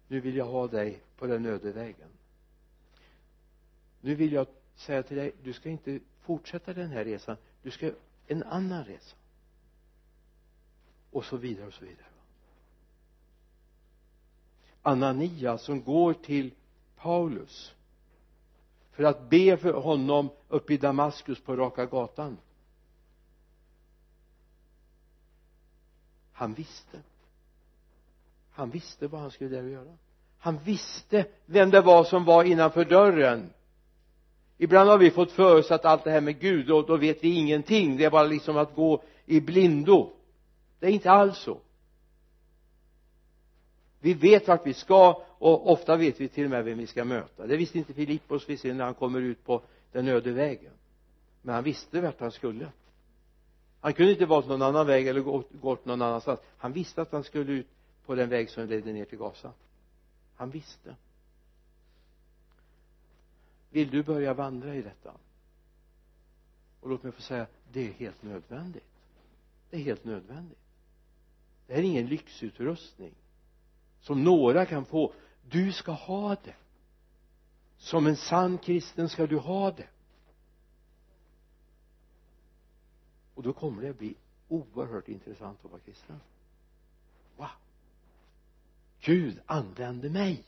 [0.09, 2.09] nu vill jag ha dig på den öde vägen.
[4.01, 4.47] Nu vill jag
[4.77, 7.37] säga till dig du ska inte fortsätta den här resan.
[7.63, 7.91] Du ska
[8.27, 9.17] en annan resa.
[11.11, 12.07] Och så vidare och så vidare.
[14.83, 16.55] Anania som går till
[16.97, 17.75] Paulus
[18.91, 22.39] för att be för honom uppe i Damaskus på raka gatan.
[26.33, 27.01] Han visste.
[28.51, 29.97] Han visste vad han skulle där och göra.
[30.39, 33.53] Han visste vem det var som var innanför dörren
[34.59, 37.25] ibland har vi fått för oss att allt det här med Gud och då vet
[37.25, 37.97] vi ingenting.
[37.97, 40.13] Det är bara liksom att gå i blindo.
[40.81, 41.61] Det är inte alls så.
[44.01, 47.05] Vi vet vart vi ska och ofta vet vi till och med vem vi ska
[47.05, 47.47] möta.
[47.47, 50.73] Det visste inte Filippos visserligen när han kommer ut på den öde vägen.
[51.43, 52.69] Men han visste vart han skulle.
[53.81, 56.41] Han kunde inte valt någon annan väg eller gått, gått någon annanstans.
[56.59, 57.67] Han visste att han skulle ut
[58.07, 59.53] på den väg som ledde ner till Gaza.
[60.37, 60.95] Han visste
[63.77, 65.13] vill du börja vandra i detta?
[66.81, 68.85] Och låt mig få säga det är helt nödvändigt.
[69.71, 70.59] Det är helt nödvändigt.
[71.67, 73.15] Det här är ingen lyxutrustning
[74.01, 75.13] som några kan få.
[75.51, 76.55] Du ska ha det.
[77.77, 79.89] Som en sann kristen ska du ha det.
[83.35, 84.15] Och då kommer det att bli
[84.49, 86.21] oerhört intressant att vara kristen.
[87.37, 87.49] Wow.
[89.01, 90.45] Gud använder mig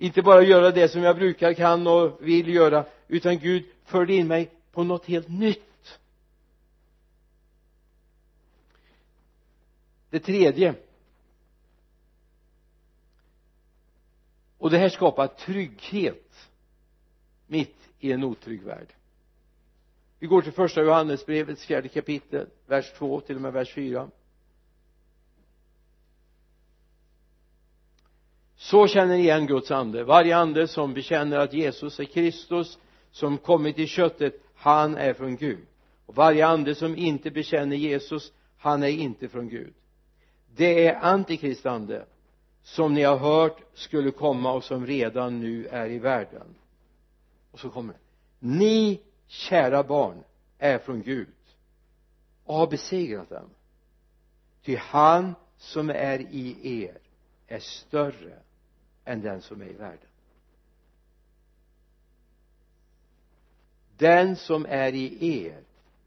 [0.00, 4.26] inte bara göra det som jag brukar kan och vill göra utan Gud förde in
[4.26, 5.98] mig på något helt nytt.
[10.10, 10.74] Det tredje.
[14.58, 16.50] Och det här skapar trygghet
[17.46, 18.88] mitt i en otrygg värld.
[20.18, 24.10] Vi går till första Johannesbrevets fjärde kapitel vers 2 till och med vers 4
[28.60, 30.04] så känner ni igen Guds ande.
[30.04, 32.78] Varje ande som bekänner att Jesus är Kristus
[33.10, 35.66] som kommit i köttet han är från Gud.
[36.06, 39.74] Och varje ande som inte bekänner Jesus han är inte från Gud.
[40.56, 42.06] Det är antikristande
[42.62, 46.54] som ni har hört skulle komma och som redan nu är i världen.
[47.50, 47.98] Och så kommer det.
[48.38, 50.24] Ni kära barn
[50.58, 51.28] är från Gud
[52.44, 53.50] och har besegrat dem.
[54.64, 56.98] Ty han som är i er
[57.46, 58.38] är större
[59.04, 60.08] än den som är i världen.
[63.96, 65.62] Den som är i er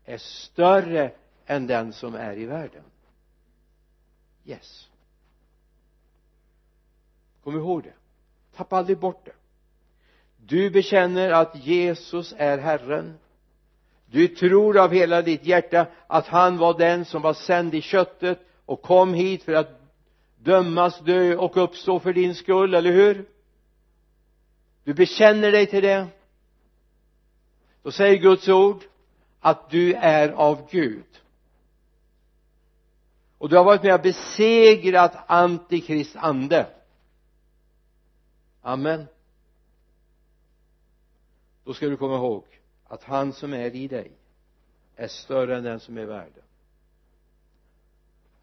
[0.06, 1.12] är större
[1.46, 2.84] än den som är i världen.
[4.46, 4.89] Yes.
[7.44, 7.94] Kom ihåg det.
[8.56, 9.36] Tappa aldrig bort det.
[10.38, 13.18] Du bekänner att Jesus är Herren.
[14.06, 18.39] Du tror av hela ditt hjärta att han var den som var sänd i köttet
[18.66, 19.82] och kom hit för att
[20.44, 23.26] dömas, dö och uppstå för din skull, eller hur?
[24.84, 26.08] Du bekänner dig till det.
[27.84, 28.84] Då säger Guds ord
[29.39, 31.06] att du är av Gud.
[33.38, 36.68] Och du har varit med och besegrat antikrist ande.
[38.62, 39.06] Amen.
[41.64, 42.44] Då ska du komma ihåg
[42.88, 44.12] att han som är i dig
[44.96, 46.44] är större än den som är i världen.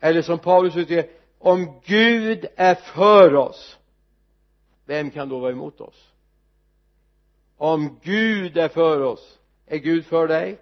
[0.01, 3.78] Eller som Paulus uttrycker om Gud är för oss
[4.84, 6.12] vem kan då vara emot oss?
[7.57, 10.59] Om Gud är för oss är Gud för dig?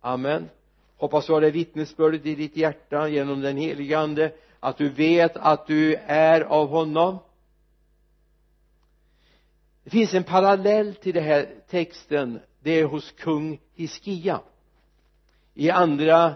[0.00, 0.48] Amen.
[0.96, 5.36] Hoppas du har det vittnesbördet i ditt hjärta genom den helige ande att du vet
[5.36, 7.18] att du är av honom.
[9.84, 12.40] Det finns en parallell till den här texten.
[12.60, 14.40] Det är hos kung Hiskia.
[15.54, 16.34] I andra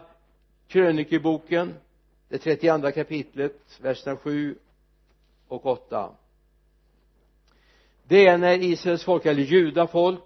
[0.68, 1.74] krönikeboken
[2.30, 4.54] det 32 kapitlet verserna 7
[5.48, 6.10] och 8
[8.10, 10.24] det är när Israels folk eller judafolk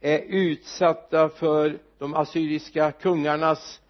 [0.00, 3.80] är utsatta för de assyriska kungarnas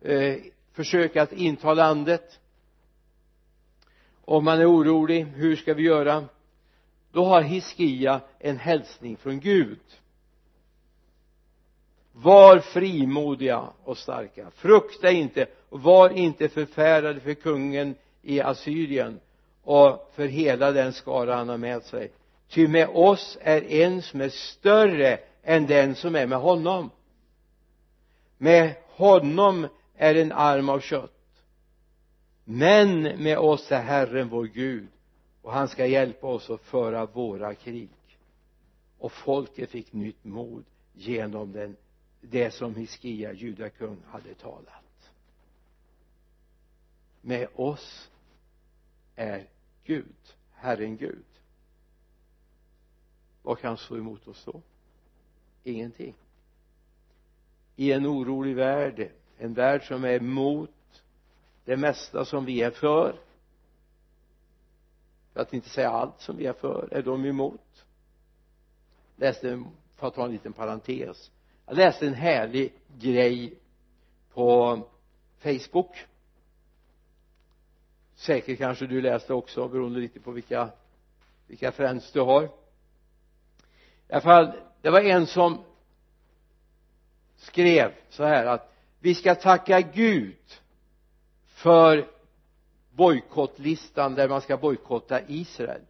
[0.00, 0.36] eh,
[0.72, 2.40] försök att inta landet.
[4.24, 6.24] Och man är orolig hur ska vi göra?
[7.12, 9.80] Då har Hiskia en hälsning från Gud
[12.16, 14.50] var frimodiga och starka.
[14.50, 15.46] Frukta inte.
[15.68, 19.20] Och var inte förfärade för kungen i Assyrien
[19.62, 22.10] och för hela den skara han har med sig.
[22.48, 26.90] Ty med oss är en som är större än den som är med honom.
[28.38, 31.10] Med honom är en arm av kött.
[32.44, 34.88] Men med oss är Herren vår Gud
[35.42, 37.90] och han ska hjälpa oss att föra våra krig.
[38.98, 41.76] Och folket fick nytt mod genom den
[42.30, 45.10] det som Hiskia judakung hade talat.
[47.20, 48.10] Med oss
[49.14, 49.48] är
[49.84, 51.24] Gud Herren Gud.
[53.42, 54.62] Vad kan stå emot oss då?
[55.64, 56.14] Ingenting.
[57.76, 61.02] I en orolig värld en värld som är emot
[61.64, 63.20] det mesta som vi är för
[65.32, 67.84] för att inte säga allt som vi är för är de emot.
[69.16, 69.64] Läste
[69.96, 71.30] för att ta en liten parentes
[71.66, 73.54] jag läste en härlig grej
[74.32, 74.80] på
[75.38, 76.06] Facebook.
[78.14, 80.70] Säkert kanske du läste också beroende lite på vilka
[81.46, 82.44] vilka friends du har.
[82.44, 82.48] I
[84.08, 84.52] alla fall
[84.82, 85.64] det var en som
[87.36, 90.36] skrev så här att vi ska tacka Gud
[91.46, 92.06] för
[92.90, 95.82] bojkottlistan där man ska bojkotta Israel.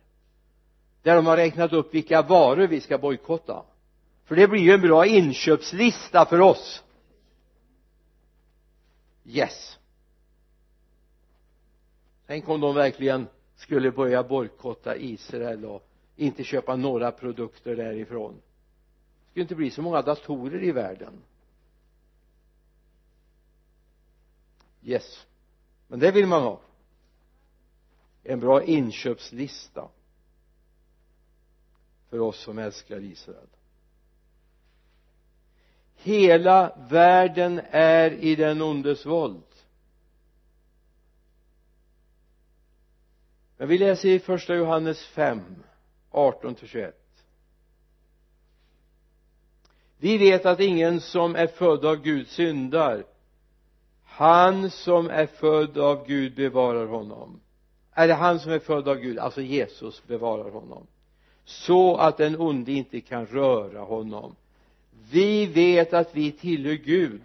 [1.02, 3.64] Där de har räknat upp vilka varor vi ska bojkotta
[4.24, 6.82] för det blir ju en bra inköpslista för oss.
[9.24, 9.78] Yes.
[12.26, 18.34] Tänk om de verkligen skulle börja bojkotta Israel och inte köpa några produkter därifrån.
[18.34, 21.12] Det skulle inte bli så många datorer i världen.
[24.82, 25.26] Yes.
[25.88, 26.60] Men det vill man ha.
[28.22, 29.88] En bra inköpslista.
[32.10, 33.48] För oss som älskar Israel
[35.96, 39.42] hela världen är i den ondes våld.
[43.56, 45.40] Men vi läser i första Johannes 5
[46.10, 47.04] 18 till 21
[50.04, 53.04] vi vet att ingen som är född av Gud syndar.
[54.04, 57.40] Han som är född av Gud bevarar honom.
[57.94, 59.18] Eller han som är född av Gud?
[59.18, 60.86] Alltså Jesus bevarar honom.
[61.44, 64.36] Så att den onde inte kan röra honom
[65.10, 67.22] vi vet att vi tillhör Gud.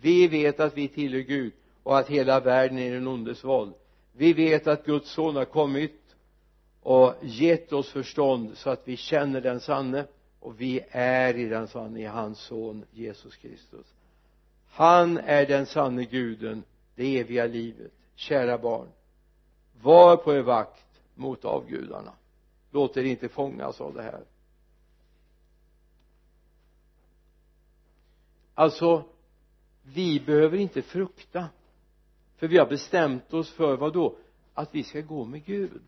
[0.00, 3.74] Vi vet att vi tillhör Gud och att hela världen är den ondes våld.
[4.12, 6.16] Vi vet att Guds son har kommit
[6.82, 10.06] och gett oss förstånd så att vi känner den sanne
[10.40, 13.86] och vi är i den sanne i hans son Jesus Kristus.
[14.68, 16.62] Han är den sanne guden
[16.94, 17.92] det eviga livet.
[18.14, 18.88] Kära barn
[19.82, 22.12] var på er vakt mot avgudarna.
[22.70, 24.20] Låt er inte fångas av det här.
[28.62, 29.04] Alltså
[29.82, 31.48] vi behöver inte frukta.
[32.36, 34.16] För vi har bestämt oss för vad då?
[34.54, 35.82] Att vi ska gå med Gud.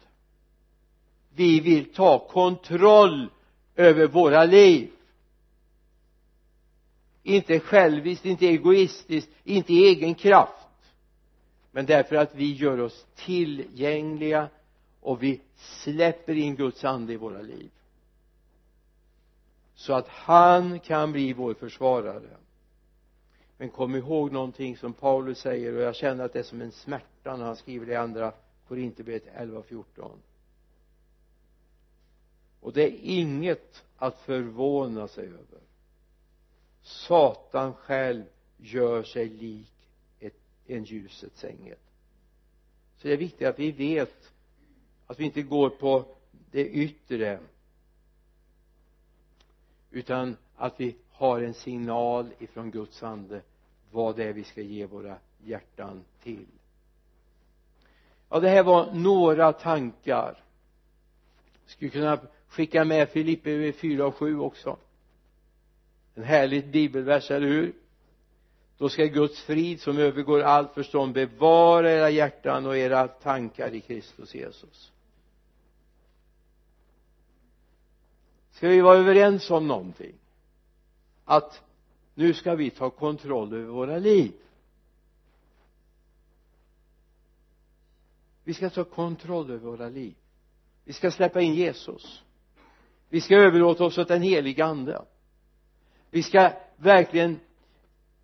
[1.35, 3.31] Vi vill ta kontroll
[3.77, 4.91] över våra liv.
[7.23, 10.69] Inte själviskt, inte egoistiskt, inte i egen kraft.
[11.71, 14.49] Men därför att vi gör oss tillgängliga
[15.01, 17.71] och vi släpper in Guds ande i våra liv.
[19.75, 22.37] Så att han kan bli vår försvarare
[23.59, 26.73] men kom ihåg någonting som Paulus säger och jag känner att det är som en
[26.73, 28.33] smärta när han skriver det i andra
[28.69, 30.19] Korinthierbrevet 11 och 14
[32.65, 35.61] och det är inget att förvåna sig över.
[36.83, 38.25] Satan själv
[38.57, 39.89] gör sig lik
[40.21, 40.37] ett,
[40.67, 41.79] en ljusets ängel.
[42.97, 44.33] Så det är viktigt att vi vet
[45.07, 46.05] att vi inte går på
[46.51, 47.41] det yttre
[49.91, 53.41] utan att vi har en signal ifrån Guds ande
[53.91, 56.47] vad det är vi ska ge våra hjärtan till.
[58.29, 60.43] Ja det här var några tankar.
[61.67, 64.77] Skulle kunna skicka med Filippe 4 och 7 också.
[66.15, 67.73] En härlig bibelvers, eller hur?
[68.79, 73.81] Då ska Guds frid som övergår allt förstånd bevara era hjärtan och era tankar i
[73.81, 74.93] Kristus Jesus.
[78.51, 80.14] Ska vi vara överens om någonting?
[81.25, 81.63] Att
[82.15, 84.33] nu ska vi ta kontroll över våra liv.
[88.45, 90.15] Vi ska ta kontroll över våra liv.
[90.85, 92.23] Vi ska släppa in Jesus.
[93.09, 95.05] Vi ska överlåta oss åt den helige ande.
[96.11, 97.41] Vi ska verkligen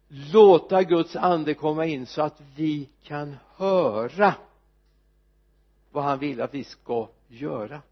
[0.08, 4.34] låta Guds ande komma in så att vi kan höra
[5.90, 7.82] vad han vill att vi ska göra.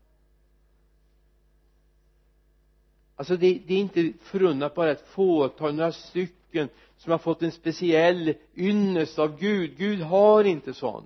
[3.18, 7.52] Alltså det, det är inte förunnat bara ett fåtal, några stycken som har fått en
[7.52, 9.76] speciell ynnest av Gud.
[9.76, 11.04] Gud har inte sån.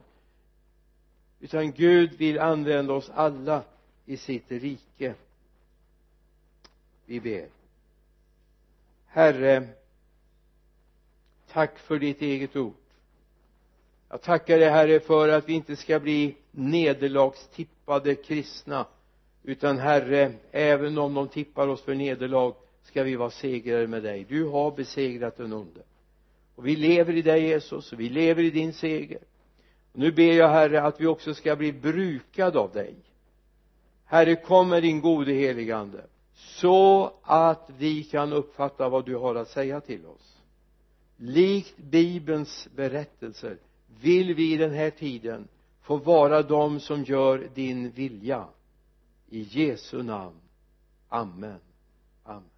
[1.40, 3.62] Utan Gud vill använda oss alla
[4.06, 5.14] i sitt rike.
[7.06, 7.48] Vi ber.
[9.06, 9.68] Herre
[11.52, 12.74] tack för ditt eget ord.
[14.08, 18.86] Jag tackar dig herre för att vi inte ska bli nederlagstippade kristna
[19.42, 24.26] utan herre även om de tippar oss för nederlag ska vi vara segrare med dig.
[24.28, 25.80] Du har besegrat den onde.
[26.54, 29.20] Och vi lever i dig Jesus och vi lever i din seger.
[29.92, 32.94] Och nu ber jag herre att vi också ska bli brukade av dig.
[34.04, 36.00] Herre kom med din gode heligande
[36.34, 40.36] så att vi kan uppfatta vad du har att säga till oss.
[41.16, 43.56] Likt bibelns berättelser
[44.00, 45.48] vill vi i den här tiden
[45.82, 48.44] få vara de som gör din vilja
[49.32, 50.40] i Jesu namn.
[51.10, 51.60] Amen.
[52.24, 52.51] Amen.